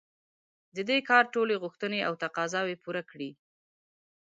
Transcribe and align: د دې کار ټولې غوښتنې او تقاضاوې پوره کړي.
د 0.75 0.77
دې 0.89 0.97
کار 1.09 1.23
ټولې 1.33 1.55
غوښتنې 1.63 1.99
او 2.07 2.13
تقاضاوې 2.23 2.75
پوره 2.83 3.03
کړي. 3.11 3.31